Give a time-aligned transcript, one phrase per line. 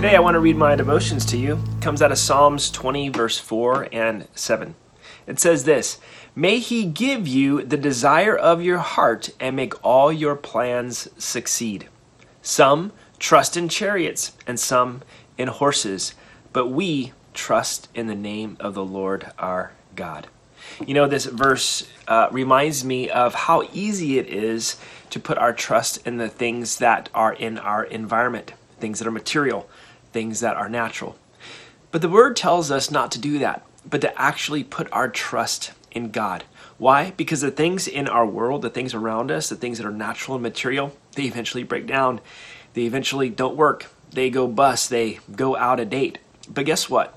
[0.00, 1.62] Today I want to read my devotions to you.
[1.76, 4.74] It comes out of Psalms 20 verse 4 and 7.
[5.26, 5.98] It says this,
[6.34, 11.90] "May he give you the desire of your heart and make all your plans succeed."
[12.40, 15.02] Some trust in chariots and some
[15.36, 16.14] in horses,
[16.54, 20.28] but we trust in the name of the Lord our God.
[20.86, 24.76] You know, this verse uh, reminds me of how easy it is
[25.10, 29.12] to put our trust in the things that are in our environment, things that are
[29.12, 29.68] material,
[30.12, 31.16] things that are natural.
[31.90, 35.72] But the word tells us not to do that, but to actually put our trust
[35.90, 36.44] in God.
[36.78, 37.10] Why?
[37.16, 40.36] Because the things in our world, the things around us, the things that are natural
[40.36, 42.20] and material, they eventually break down.
[42.74, 43.86] They eventually don't work.
[44.12, 44.88] They go bust.
[44.88, 46.18] They go out of date.
[46.48, 47.16] But guess what?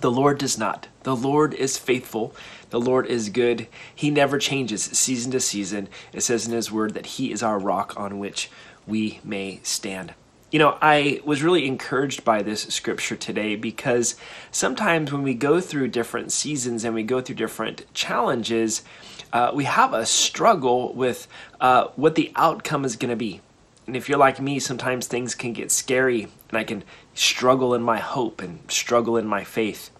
[0.00, 0.88] The Lord does not.
[1.02, 2.34] The Lord is faithful.
[2.70, 3.66] The Lord is good.
[3.94, 5.88] He never changes season to season.
[6.12, 8.50] It says in His Word that He is our rock on which
[8.86, 10.14] we may stand.
[10.52, 14.14] You know, I was really encouraged by this scripture today because
[14.52, 18.82] sometimes when we go through different seasons and we go through different challenges,
[19.32, 21.26] uh, we have a struggle with
[21.60, 23.40] uh, what the outcome is going to be.
[23.88, 26.84] And if you're like me, sometimes things can get scary and I can
[27.14, 29.90] struggle in my hope and struggle in my faith.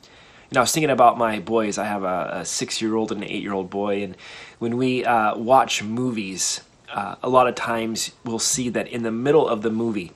[0.50, 1.76] You know, I was thinking about my boys.
[1.76, 4.04] I have a, a six year old and an eight year old boy.
[4.04, 4.16] And
[4.60, 6.60] when we uh, watch movies,
[6.92, 10.12] uh, a lot of times we'll see that in the middle of the movie,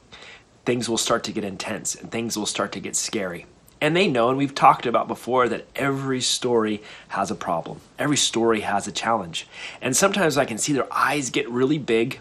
[0.64, 3.46] things will start to get intense and things will start to get scary.
[3.80, 7.80] And they know, and we've talked about before, that every story has a problem.
[7.98, 9.48] Every story has a challenge.
[9.80, 12.20] And sometimes I can see their eyes get really big.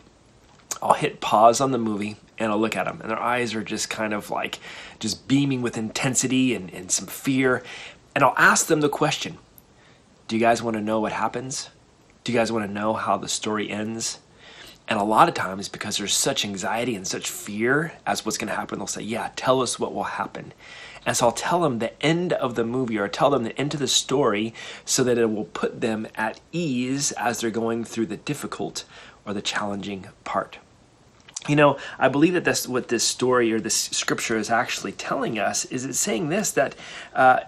[0.81, 3.63] I'll hit pause on the movie and I'll look at them, and their eyes are
[3.63, 4.59] just kind of like
[4.99, 7.61] just beaming with intensity and, and some fear.
[8.15, 9.37] And I'll ask them the question
[10.29, 11.69] Do you guys want to know what happens?
[12.23, 14.19] Do you guys want to know how the story ends?
[14.89, 18.49] And a lot of times, because there's such anxiety and such fear as what's going
[18.49, 20.51] to happen, they'll say, Yeah, tell us what will happen.
[21.05, 23.73] And so I'll tell them the end of the movie or tell them the end
[23.73, 24.53] of the story
[24.85, 28.83] so that it will put them at ease as they're going through the difficult
[29.25, 30.57] or the challenging part.
[31.47, 35.39] You know, I believe that that's what this story or this scripture is actually telling
[35.39, 36.75] us is it's saying this that
[37.13, 37.41] uh,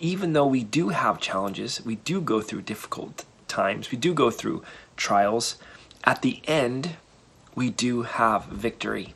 [0.00, 4.30] even though we do have challenges, we do go through difficult times, we do go
[4.30, 4.64] through
[4.96, 5.56] trials,
[6.04, 6.96] at the end,
[7.54, 9.14] we do have victory.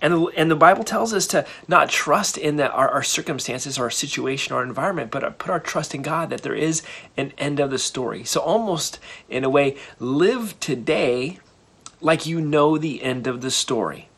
[0.00, 3.90] And and the Bible tells us to not trust in the, our, our circumstances, our
[3.90, 6.82] situation, our environment, but uh, put our trust in God that there is
[7.16, 8.24] an end of the story.
[8.24, 11.38] So, almost in a way, live today
[12.00, 14.08] like you know the end of the story.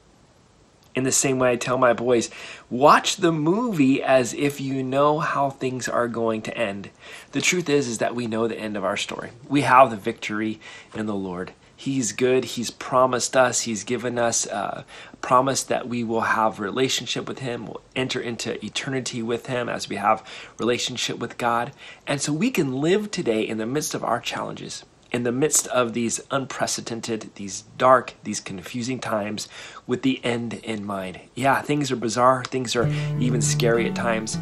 [0.94, 2.30] In the same way, I tell my boys,
[2.70, 6.88] watch the movie as if you know how things are going to end.
[7.32, 9.30] The truth is, is that we know the end of our story.
[9.48, 10.60] We have the victory
[10.94, 11.52] in the Lord.
[11.76, 12.44] He's good.
[12.44, 13.62] He's promised us.
[13.62, 17.66] He's given us uh, a promise that we will have relationship with Him.
[17.66, 20.24] We'll enter into eternity with Him as we have
[20.58, 21.72] relationship with God.
[22.06, 25.66] And so we can live today in the midst of our challenges, in the midst
[25.68, 29.48] of these unprecedented, these dark, these confusing times
[29.86, 31.20] with the end in mind.
[31.34, 32.44] Yeah, things are bizarre.
[32.44, 34.38] Things are even scary at times.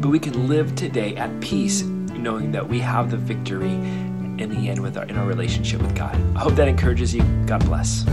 [0.00, 3.78] But we can live today at peace knowing that we have the victory
[4.38, 6.14] in the end with our, in our relationship with God.
[6.36, 7.22] I hope that encourages you.
[7.46, 8.04] God bless.